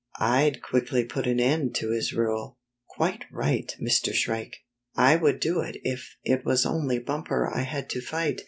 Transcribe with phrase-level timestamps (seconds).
[0.19, 2.57] I'd quickly put an end to his rule."
[2.89, 4.11] "Quite right, Mr.
[4.15, 4.63] Shrike.
[4.95, 8.39] I would do it if it was only Bumper I had to fight.